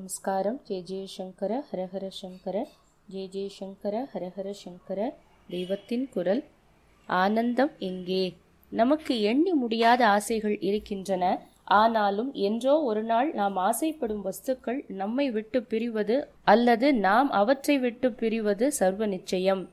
நமஸ்காரம் 0.00 0.58
கே 0.68 0.76
ஜே 0.80 0.98
சங்கர 1.06 1.52
ஹரஹர 1.70 2.04
சங்கர 2.10 2.56
ஜே 3.08 3.22
ஜெயசங்கர 3.32 3.94
ஹரஹர 4.12 4.48
சங்கர 4.60 4.98
தெய்வத்தின் 5.48 6.04
குரல் 6.10 6.40
ஆனந்தம் 7.08 7.72
எங்கே 7.78 8.22
நமக்கு 8.72 9.14
எண்ணி 9.22 9.52
முடியாத 9.52 10.00
ஆசைகள் 10.06 10.56
இருக்கின்றன 10.60 11.24
ஆனாலும் 11.74 12.30
என்றோ 12.40 12.74
ஒரு 12.82 13.02
நாள் 13.02 13.30
நாம் 13.32 13.56
ஆசைப்படும் 13.56 14.24
வஸ்துக்கள் 14.24 14.80
நம்மை 14.94 15.26
விட்டு 15.30 15.60
பிரிவது 15.70 16.18
அல்லது 16.44 16.90
நாம் 16.98 17.30
அவற்றை 17.30 17.78
விட்டு 17.78 18.10
பிரிவது 18.22 18.68
சர்வ 18.72 19.06
நிச்சயம் 19.06 19.64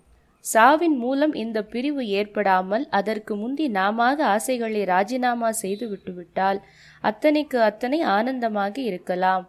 சாவின் 0.46 0.98
மூலம் 0.98 1.34
இந்த 1.34 1.62
பிரிவு 1.62 2.06
ஏற்படாமல் 2.14 2.88
அதற்கு 2.92 3.36
முந்தி 3.36 3.68
நாம 3.70 4.16
ஆசைகளை 4.28 4.82
ராஜினாமா 4.86 5.52
செய்து 5.58 5.88
விட்டுவிட்டால் 5.88 6.62
அத்தனைக்கு 7.04 7.60
அத்தனை 7.62 8.02
ஆனந்தமாக 8.02 8.76
இருக்கலாம் 8.82 9.46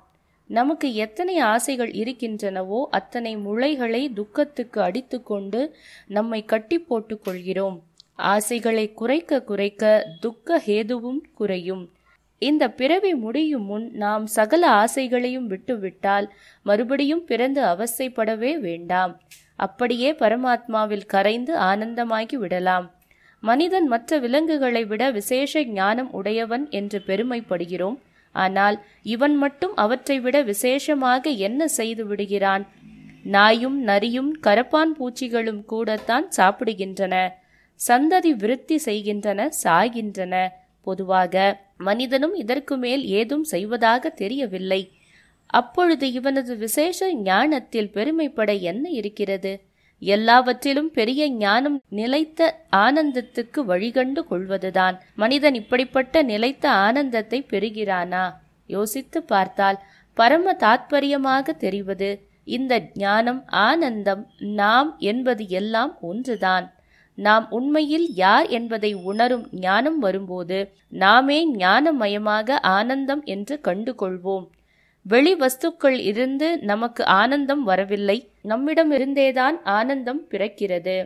நமக்கு 0.49 0.95
எத்தனை 0.95 1.39
ஆசைகள் 1.39 1.91
இருக்கின்றனவோ 1.91 2.81
அத்தனை 2.91 3.37
முளைகளை 3.37 4.03
துக்கத்துக்கு 4.13 4.81
அடித்துக்கொண்டு 4.81 5.61
நம்மை 6.09 6.45
கட்டி 6.45 6.79
போட்டுக் 6.79 7.25
கொள்கிறோம் 7.25 7.77
ஆசைகளை 8.17 8.85
குறைக்க 8.93 9.43
குறைக்க 9.43 9.83
துக்க 10.21 10.63
ஹேதுவும் 10.67 11.21
குறையும். 11.35 11.85
இந்த 12.43 12.65
பிறவி 12.71 13.15
முடியும் 13.15 13.65
முன் 13.65 13.87
நாம் 13.93 14.27
சகல 14.27 14.63
ஆசைகளையும் 14.71 15.47
விட்டுவிட்டால் 15.47 16.27
மறுபடியும் 16.63 17.25
பிறந்து 17.25 17.63
அவசைப்படவே 17.65 18.53
வேண்டாம். 18.59 19.13
அப்படியே 19.57 20.11
பரமாத்மாவில் 20.13 21.07
கரைந்து 21.07 21.55
ஆனந்தமாகி 21.59 22.37
விடலாம். 22.37 22.87
மனிதன் 23.43 23.87
மற்ற 23.87 24.19
விலங்குகளை 24.19 24.85
விட 24.85 25.11
விசேஷ 25.11 25.65
ஞானம் 25.65 26.13
உடையவன் 26.13 26.65
என்று 26.71 26.99
பெருமைப்படுகிறோம். 27.07 27.99
ஆனால் 28.39 28.77
இவன் 29.15 29.37
மட்டும் 29.37 29.75
அவற்றை 29.75 30.17
விட 30.21 30.37
விசேஷமாக 30.43 31.31
என்ன 31.49 31.69
செய்து 31.79 32.05
விடுகிறான்? 32.07 32.65
நாயும் 33.35 33.79
நரியும் 33.87 34.31
கரப்பான் 34.47 34.93
பூச்சிகளும் 34.99 35.63
கூடத்தான் 35.65 36.27
சாப்பிடுகின்றன. 36.37 37.15
சந்ததி 37.81 38.31
விருத்தி 38.43 38.77
செய்கின்றன 38.79 39.41
சாகின்றன. 39.65 40.35
பொதுவாக 40.87 41.35
மனிதனும் 41.79 42.35
இதற்கு 42.35 42.75
மேல் 42.77 43.03
ஏதும் 43.19 43.45
செய்வதாக 43.45 44.11
தெரியவில்லை. 44.23 44.83
அப்பொழுது 45.51 46.07
இவனது 46.13 46.53
விசேஷ 46.57 47.09
ஞானத்தில் 47.23 47.93
பெருமைப்பட 47.93 48.53
என்ன 48.71 48.85
இருக்கிறது? 48.91 49.53
எல்லாவற்றிலும் 50.03 50.91
பெரிய 50.91 51.23
ஞானம் 51.37 51.77
நிலைத்த 51.89 52.41
ஆனந்தத்துக்கு 52.77 53.61
வழிகண்டு 53.67 54.21
கொள்வதுதான். 54.27 54.97
மனிதன் 55.15 55.55
இப்படிப்பட்ட 55.55 56.23
நிலைத்த 56.23 56.65
ஆனந்தத்தை 56.71 57.41
பெறுகிறானா? 57.51 58.25
யோசித்து 58.71 59.23
பார்த்தால் 59.23 59.79
பரம 60.17 60.55
தாத்பரியமாக 60.61 61.57
தெரிவது 61.59 62.11
இந்த 62.49 62.75
ஞானம் 62.95 63.41
ஆனந்தம் 63.61 64.23
நாம் 64.39 64.91
என்பது 64.99 65.49
எல்லாம் 65.49 65.93
ஒன்றுதான். 66.01 66.67
நாம் 67.19 67.47
உண்மையில் 67.51 68.07
யார் 68.15 68.47
என்பதை 68.49 68.91
உணரும் 69.05 69.47
ஞானம் 69.61 69.99
வரும்போது 69.99 70.59
நாமே 70.99 71.39
ஞானமயமாக 71.57 72.59
ஆனந்தம் 72.71 73.23
என்று 73.25 73.61
கண்டு 73.61 73.95
கொள்வோம் 73.99 74.47
வெளி 75.03 75.35
வஸ்துக்கள் 75.35 75.99
இருந்து 76.01 76.59
நமக்கு 76.59 77.05
ஆனந்தம் 77.05 77.63
வரவில்லை. 77.65 78.31
நம்மிடமிருந்தேதான் 78.45 79.57
ஆனந்தம் 79.65 80.23
பிறக்கிறது. 80.31 80.97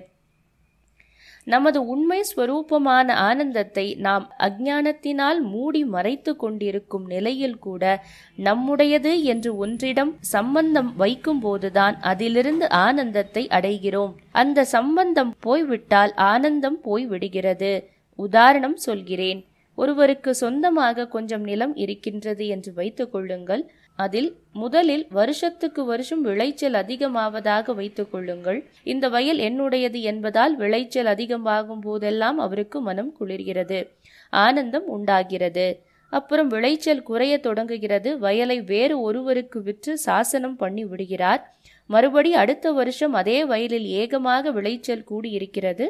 நமது 1.44 1.86
உண்மை 1.86 2.24
ஸ்வரூபமான 2.36 3.12
ஆனந்தத்தை 3.12 3.94
நாம் 3.94 4.32
அஜானத்தினால் 4.38 5.40
மூடி 5.40 5.84
மறைத்து 5.84 6.36
கொண்டிருக்கும் 6.36 7.06
நிலையில் 7.06 7.58
கூட 7.58 8.04
நம்முடையது 8.36 9.22
என்று 9.22 9.66
ஒன்றிடம் 9.66 10.12
சம்பந்தம் 10.20 10.94
வைக்கும்போதுதான் 10.98 11.96
அதிலிருந்து 12.00 12.68
ஆனந்தத்தை 12.68 13.46
அடைகிறோம். 13.46 14.12
அந்த 14.32 14.64
சம்பந்தம் 14.64 15.34
போய்விட்டால் 15.40 16.14
ஆனந்தம் 16.14 16.78
போய்விடுகிறது. 16.84 17.84
உதாரணம் 18.16 18.76
சொல்கிறேன். 18.76 19.46
ஒருவருக்கு 19.74 20.34
சொந்தமாக 20.34 21.08
கொஞ்சம் 21.08 21.42
நிலம் 21.42 21.76
இருக்கின்றது 21.76 22.46
என்று 22.46 22.72
வைத்துக் 22.74 23.12
கொள்ளுங்கள். 23.12 23.70
அதில் 23.96 24.36
முதலில் 24.52 25.06
வருஷத்துக்கு 25.10 25.84
வருஷம் 25.84 26.22
விளைச்சல் 26.22 26.72
அதிகமாவதாக 26.72 27.74
வைத்துக் 27.74 28.12
கொள்ளுங்கள். 28.12 28.68
இந்த 28.84 29.08
வயல் 29.08 29.38
என்னுடையது 29.38 30.00
என்பதால் 30.00 30.56
விளைச்சல் 30.56 31.06
அதிகமாகும் 31.06 31.80
போதெல்லாம் 31.80 32.38
அவருக்கு 32.38 32.80
மனம் 32.80 33.16
குளிர்கிறது 33.20 33.90
ஆனந்தம் 34.30 34.86
உண்டாகிறது. 34.86 35.80
அப்புறம் 36.10 36.48
விளைச்சல் 36.48 37.02
குறைய 37.02 37.38
தொடங்குகிறது. 37.38 38.18
வயலை 38.18 38.62
வேறு 38.62 39.00
ஒருவருக்கு 39.00 39.62
விற்று 39.62 39.98
சாசனம் 39.98 40.56
பண்ணி 40.56 40.84
விடுகிறார். 40.84 41.52
மறுபடி 41.86 42.34
அடுத்த 42.34 42.72
வருஷம் 42.72 43.12
அதே 43.12 43.44
வயலில் 43.44 43.84
ஏகமாக 43.84 44.50
விளைச்சல் 44.50 45.06
கூடியிருக்கிறது. 45.10 45.88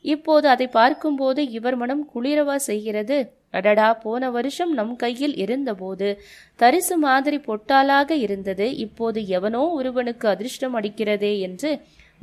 இப்போது 0.00 0.48
அதை 0.48 0.66
பார்க்கும்போது 0.66 1.50
இவர் 1.50 1.76
மனம் 1.76 2.10
குளிரவா 2.14 2.56
செய்கிறது? 2.56 3.32
அடடா 3.52 3.94
போன 3.94 4.30
வருஷம் 4.30 4.72
நம் 4.72 4.96
கையில் 4.96 5.36
இருந்தபோது 5.36 6.08
தரிசு 6.56 6.96
மாதிரி 6.96 7.36
பொட்டாலாக 7.36 8.10
இருந்தது. 8.10 8.66
இப்போது 8.76 9.26
எவனோ 9.28 9.62
ஒருவனுக்கு 9.68 10.28
அதிர்ஷ்டம் 10.28 10.76
அடிக்கிறதே 10.80 11.40
என்று 11.40 11.70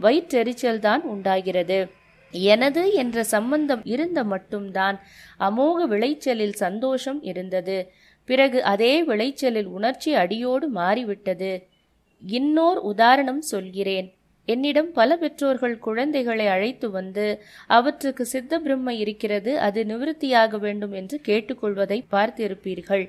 வயிற்றெரிச்சல் 0.02 0.80
தான் 0.80 1.02
உண்டாகிறது. 1.04 1.80
எனது 2.34 2.94
என்ற 2.94 3.24
சம்பந்தம் 3.24 3.84
இருந்த 3.86 4.24
மட்டும்தான் 4.24 5.00
அமோக 5.40 5.88
விளைச்சலில் 5.88 6.54
சந்தோஷம் 6.54 7.24
இருந்தது. 7.24 7.78
பிறகு 8.26 8.64
அதே 8.64 8.94
விளைச்சலில் 9.04 9.66
உணர்ச்சி 9.66 10.14
அடியோடு 10.14 10.70
மாறிவிட்டது. 10.70 11.52
இன்னோர் 12.22 12.80
உதாரணம் 12.92 13.42
சொல்கிறேன். 13.42 14.08
என்னிடம் 14.54 14.90
பல 14.92 15.18
பெற்றோர்கள் 15.18 15.76
குழந்தைகளை 15.80 16.46
அழைத்து 16.48 16.88
வந்து 16.92 17.26
அவற்றுக்கு 17.78 18.24
சித்த 18.26 18.60
பிரம்மை 18.60 18.96
இருக்கிறது 19.04 19.52
அது 19.68 19.82
நிவிருத்தியாக 19.84 20.60
வேண்டும் 20.60 20.94
என்று 21.00 21.18
கேட்டுக்கொள்வதை 21.28 22.00
பார்த்திருப்பீர்கள். 22.14 23.06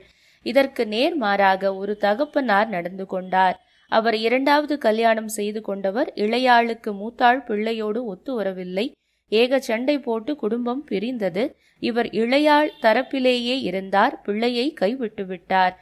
இதற்கு 0.47 0.83
நேர்மாறாக 0.87 1.73
ஒரு 1.81 1.95
தகப்பனார் 1.97 2.69
நடந்து 2.69 3.05
கொண்டார். 3.06 3.56
அவர் 3.93 4.17
இரண்டாவது 4.27 4.75
கல்யாணம் 4.79 5.31
செய்து 5.37 5.61
கொண்டவர் 5.69 6.09
இளையாளுக்கு 6.25 6.91
மூத்தாள் 7.00 7.41
பிள்ளையோடு 7.49 8.00
ஒத்து 8.12 8.33
வரவில்லை. 8.34 8.87
ஏக 9.33 9.61
சண்டை 9.61 9.97
போட்டு 10.06 10.33
குடும்பம் 10.37 10.83
பிரிந்தது. 10.91 11.45
இவர் 11.83 12.09
இளையாள் 12.23 12.71
தரப்பிலேயே 12.83 13.56
இருந்தார் 13.69 14.15
பிள்ளையை 14.25 14.67
கைவிட்டு 14.81 15.25
விட்டார். 15.27 15.75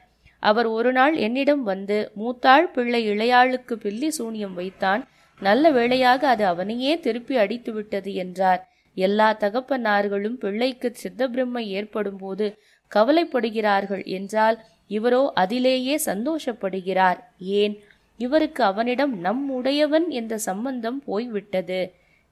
அவர் 0.43 0.69
ஒரு 0.77 0.91
நாள் 0.93 1.15
என்னிடம் 1.27 1.63
வந்து 1.63 1.97
மூத்தாள் 2.21 2.67
பிள்ளை 2.75 3.01
இளையாளுக்கு 3.11 3.75
பில்லி 3.85 4.11
சூனியம் 4.11 4.55
வைத்தான். 4.55 5.03
நல்ல 5.41 5.71
வேளையாக 5.71 6.29
அது 6.29 6.47
அவனையே 6.47 7.01
திருப்பி 7.01 7.37
அடித்து 7.37 7.73
விட்டது 7.73 8.15
என்றார். 8.15 8.63
எல்லா 8.95 9.37
தகப்பனார்களும் 9.41 10.39
பிள்ளைக்கு 10.39 10.95
சித்தபிரம்மை 11.03 11.65
ஏற்படும் 11.71 12.17
போது 12.17 12.47
கவலைப்படுகிறார்கள் 12.93 14.05
என்றால் 14.05 14.57
இவரோ 14.89 15.23
அதிலேயே 15.35 16.01
சந்தோஷப்படுகிறார். 16.07 17.19
ஏன்? 17.39 17.75
இவருக்கு 18.21 18.65
அவனிடம் 18.65 19.21
நம் 19.21 19.51
உடையவன் 19.51 20.11
என்ற 20.11 20.39
சம்பந்தம் 20.39 21.01
போய்விட்டது. 21.05 21.81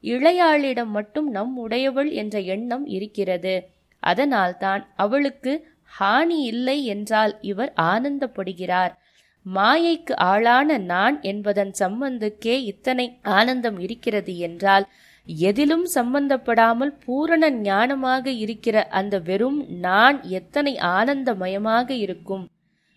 இளையாளிடம் 0.05 0.91
மட்டும் 0.91 1.31
நம் 1.31 1.57
உடையவள் 1.57 2.11
என்ற 2.13 2.41
எண்ணம் 2.41 2.87
இருக்கிறது. 2.87 3.55
அதனால்தான் 4.03 4.93
அவளுக்கு 4.97 5.53
ஹானி 6.01 6.39
இல்லை 6.45 6.85
என்றால் 6.85 7.39
இவர் 7.41 7.73
ஆனந்தப்படுகிறார். 7.77 8.93
மாயைக்கு 9.47 10.15
ஆளான 10.15 10.79
நான் 10.79 11.17
என்பதன் 11.23 11.73
சம்பந்துக்கே 11.79 12.55
இத்தனை 12.65 13.07
ஆனந்தம் 13.23 13.79
இருக்கிறது 13.79 14.33
என்றால் 14.39 14.87
எதிலும் 15.27 15.87
சம்பந்தப்படாமல் 15.95 16.93
பூரண 17.05 17.51
ஞானமாக 17.51 18.27
இருக்கிற 18.27 18.87
அந்த 18.91 19.19
வெறும் 19.19 19.59
நான் 19.79 20.19
எத்தனை 20.31 20.73
ஆனந்தமயமாக 20.79 21.89
இருக்கும்? 21.91 22.45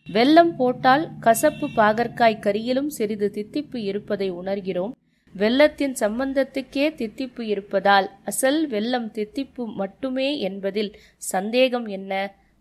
வெள்ளம் 0.07 0.55
போட்டால் 0.55 1.05
கசப்பு 1.19 1.67
பாகற்காய் 1.75 2.43
கரியிலும் 2.45 2.87
சிறிது 2.87 3.29
தித்திப்பு 3.29 3.77
இருப்பதை 3.81 4.29
உணர்கிறோம். 4.31 4.93
வெள்ளத்தின் 5.35 5.95
சம்பந்தத்துக்கே 5.99 6.85
தித்திப்பு 6.95 7.41
இருப்பதால் 7.41 8.07
அசல் 8.23 8.61
வெள்ளம் 8.67 9.09
தித்திப்பு 9.11 9.65
மட்டுமே 9.75 10.29
என்பதில் 10.39 10.91
சந்தேகம் 11.17 11.87
என்ன? 11.87 12.13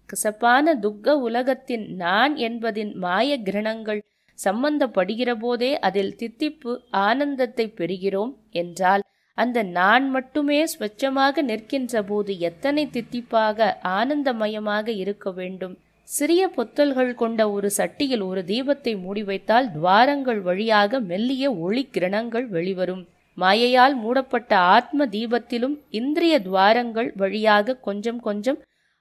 கசப்பான 0.09 0.75
துக்க 0.77 1.17
உலகத்தின் 1.19 1.85
நான் 1.97 2.35
என்பதின் 2.37 2.93
மாய 2.97 3.37
கிரணங்கள் 3.45 4.01
சம்பந்தப்படுகிற 4.39 5.31
போதே 5.35 5.71
அதில் 5.79 6.17
தித்திப்பு 6.17 6.73
ஆனந்தத்தை 7.07 7.67
பெறுகிறோம் 7.77 8.33
என்றால் 8.53 9.03
அந்த 9.39 9.59
நான் 9.73 10.07
மட்டுமே 10.11 10.61
ஸ்வச்சமாக 10.73 11.43
நிற்கின்ற 11.43 12.03
போது 12.03 12.33
எத்தனை 12.39 12.85
தித்திப்பாக 12.93 13.69
ஆனந்தமயமாக 13.99 14.89
இருக்க 15.03 15.31
வேண்டும்? 15.31 15.75
சிறிய 16.09 16.43
பொத்தல்கள் 16.49 17.13
கொண்ட 17.15 17.41
ஒரு 17.51 17.69
சட்டியில் 17.77 18.21
ஒரு 18.21 18.43
தீபத்தை 18.45 18.93
மூடி 19.01 19.23
வைத்தால் 19.23 19.69
துவாரங்கள் 19.73 20.41
வழியாக 20.41 21.01
மெல்லிய 21.01 21.53
ஒளி 21.57 21.85
கிரணங்கள் 21.93 22.47
வெளிவரும். 22.49 23.05
மாயையால் 23.39 23.95
மூடப்பட்ட 23.97 24.53
ஆத்ம 24.75 25.07
தீபத்திலும் 25.07 25.77
இந்திரிய 25.91 26.35
துவாரங்கள் 26.41 27.11
வழியாக 27.17 27.79
கொஞ்சம் 27.81 28.21
கொஞ்சம் 28.21 28.59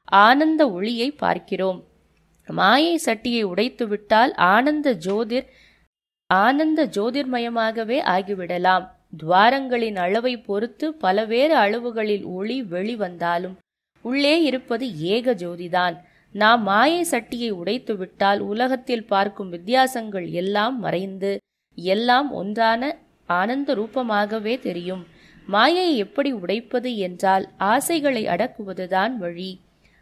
ஆனந்த 0.08 0.72
ஒளியை 0.72 1.12
பார்க்கிறோம். 1.12 1.84
மாயை 2.48 3.00
சட்டியை 3.06 3.44
உடைத்துவிட்டால் 3.46 4.34
ஆனந்த 4.36 4.94
ஜோதிர் 4.94 5.48
ஆனந்த 6.26 6.86
ஜோதிர்மயமாகவே 6.86 7.98
ஆகிவிடலாம். 8.04 8.88
துவாரங்களின் 9.18 9.96
அளவை 9.96 10.38
பொறுத்து 10.38 10.98
பலவேறு 11.02 11.56
அளவுகளில் 11.56 12.24
ஒளி 12.24 12.64
வெளிவந்தாலும் 12.64 13.56
உள்ளே 14.02 14.44
இருப்பது 14.44 15.00
ஏக 15.00 15.34
ஜோதிதான். 15.34 15.98
நாம் 16.32 16.62
மாயை 16.62 17.08
சட்டியை 17.12 17.52
உடைத்துவிட்டால் 17.52 18.40
உலகத்தில் 18.40 19.06
பார்க்கும் 19.06 19.50
வித்தியாசங்கள் 19.50 20.30
எல்லாம் 20.30 20.80
மறைந்து 20.80 21.38
எல்லாம் 21.76 22.32
ஒன்றான 22.32 22.98
ஆனந்த 23.26 23.76
ரூபமாகவே 23.76 24.60
தெரியும். 24.60 25.06
மாயை 25.46 25.98
எப்படி 25.98 26.34
உடைப்பது 26.34 26.96
என்றால் 26.96 27.50
ஆசைகளை 27.58 28.26
அடக்குவதுதான் 28.26 29.16
வழி. 29.16 29.60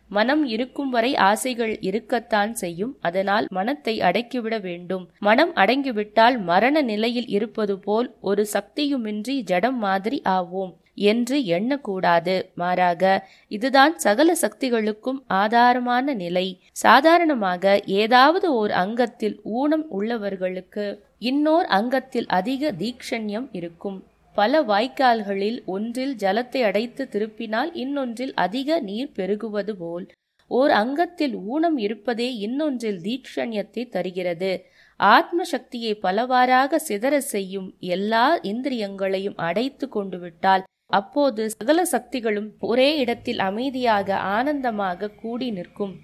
மனம் 0.09 0.45
இருக்கும் 0.45 0.89
வரை 0.89 1.15
ஆசைகள் 1.15 1.79
இருக்கத்தான் 1.79 2.53
செய்யும். 2.53 2.97
அதனால் 3.01 3.45
மனத்தை 3.49 3.99
அடக்கிவிட 3.99 4.61
வேண்டும். 4.61 5.09
மனம் 5.19 5.53
அடங்கிவிட்டால் 5.55 6.37
மரண 6.43 6.81
நிலையில் 6.81 7.27
இருப்பது 7.27 7.79
போல் 7.79 8.15
ஒரு 8.21 8.45
சக்தியுமின்றி 8.53 9.41
ஜடம் 9.41 9.77
மாதிரி 9.77 10.21
ஆவோம் 10.29 10.73
என்று 10.93 11.37
எண்ணக்கூடாது. 11.39 12.41
மாறாக 12.55 13.27
இதுதான் 13.47 13.97
சகல 13.97 14.35
சக்திகளுக்கும் 14.41 15.23
ஆதாரமான 15.33 16.13
நிலை. 16.13 16.59
சாதாரணமாக 16.71 17.81
ஏதாவது 17.85 18.53
ஓர் 18.53 18.71
அங்கத்தில் 18.71 19.39
ஊனம் 19.43 19.85
உள்ளவர்களுக்கு 19.91 20.99
இன்னோர் 21.19 21.65
அங்கத்தில் 21.65 22.27
அதிக 22.27 22.71
தீக்ஷண்யம் 22.71 23.47
இருக்கும். 23.51 24.03
பல 24.35 24.61
வாய்க்கால்களில் 24.63 25.59
ஒன்றில் 25.65 26.13
ஜலத்தை 26.15 26.61
அடைத்து 26.63 27.03
திருப்பினால் 27.11 27.71
இன்னொன்றில் 27.83 28.33
அதிக 28.35 28.79
நீர் 28.79 29.11
பெருகுவது 29.15 29.73
போல். 29.77 30.05
ஓர் 30.51 30.71
அங்கத்தில் 30.71 31.35
ஊனம் 31.45 31.77
இருப்பதே 31.77 32.27
இன்னொன்றில் 32.37 32.99
தீட்சண்யத்தை 33.01 33.83
தருகிறது. 33.89 34.51
ஆத்ம 34.99 35.43
சக்தியை 35.43 35.93
பலவாறாக 35.95 36.79
சிதற 36.87 37.15
செய்யும் 37.33 37.69
எல்லா 37.95 38.25
இந்திரியங்களையும் 38.51 39.37
அடைத்து 39.47 39.85
கொண்டு 39.89 40.19
விட்டால் 40.19 40.63
அப்போது 40.93 41.43
சகல 41.49 41.79
சக்திகளும் 41.85 42.49
ஒரே 42.59 42.89
இடத்தில் 42.97 43.39
அமைதியாக 43.39 44.17
ஆனந்தமாக 44.35 45.11
கூடி 45.21 45.47
நிற்கும். 45.51 45.95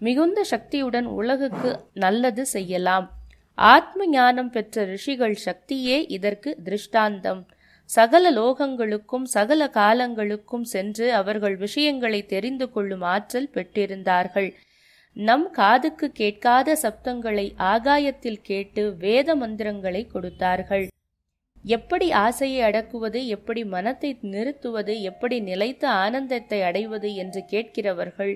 மிகுந்த 0.00 0.40
சக்தியுடன் 0.44 1.08
உலகுக்கு 1.18 1.70
நல்லது 2.04 2.42
செய்யலாம். 2.46 3.06
ஆத்ம 3.58 4.06
ஞானம் 4.06 4.50
பெற்ற 4.50 4.84
ரிஷிகள் 4.84 5.36
சக்தியே 5.44 5.98
இதற்கு 6.08 6.50
திருஷ்டாந்தம். 6.64 7.42
சகல 7.90 8.30
லோகங்களுக்கும் 8.30 9.26
சகல 9.34 9.62
காலங்களுக்கும் 9.68 10.64
சென்று 10.64 11.06
அவர்கள் 11.12 11.56
விஷயங்களை 11.56 12.20
தெரிந்து 12.26 12.66
கொள்ளும் 12.70 13.04
ஆற்றல் 13.14 13.52
பெற்றிருந்தார்கள். 13.54 14.48
நம் 15.16 15.46
காதுக்கு 15.50 16.06
கேட்காத 16.12 16.76
சப்தங்களை 16.82 17.46
ஆகாயத்தில் 17.72 18.40
கேட்டு 18.42 18.84
வேத 18.96 19.36
மந்திரங்களை 19.36 20.02
கொடுத்தார்கள். 20.06 20.86
எப்படி 21.64 22.06
ஆசையை 22.12 22.62
அடக்குவது 22.62 23.20
எப்படி 23.26 23.64
மனத்தை 23.64 24.10
நிறுத்துவது 24.34 24.94
எப்படி 25.02 25.36
நிலைத்த 25.40 25.84
ஆனந்தத்தை 26.04 26.58
அடைவது 26.62 27.10
என்று 27.14 27.40
கேட்கிறவர்கள் 27.50 28.34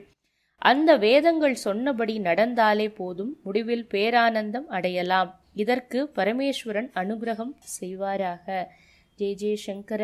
அந்த 0.62 0.96
வேதங்கள் 0.96 1.54
சொன்னபடி 1.54 2.20
நடந்தாலே 2.20 2.94
போதும் 2.94 3.36
முடிவில் 3.44 3.86
பேரானந்தம் 3.90 4.66
அடையலாம். 4.66 5.40
இதற்கு 5.54 6.12
பரமேஸ்வரன் 6.16 6.90
அனுகிரகம் 6.94 7.52
செய்வாராக. 7.80 8.66
ஜெய் 9.18 9.36
ஜெய் 9.42 9.62
சங்கர 9.66 10.02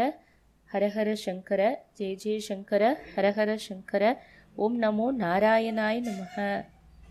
ஹரஹர 0.72 1.12
சங்கர 1.12 1.62
ஜெய் 1.98 2.16
ஜெய் 2.24 2.38
சங்கர 2.38 3.00
ஹரஹர 3.16 3.54
சங்கர 3.54 4.22
ஓம் 4.54 4.82
நமோ 4.82 5.06
நாராயணாய் 5.18 6.00
நமக. 6.08 6.64